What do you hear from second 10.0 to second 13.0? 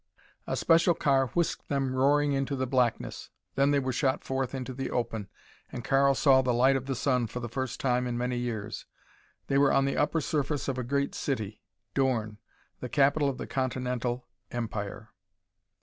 surface of a great city, Dorn, the